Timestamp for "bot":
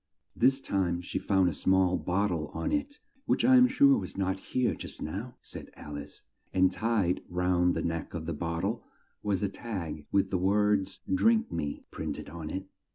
1.95-2.29, 8.33-8.61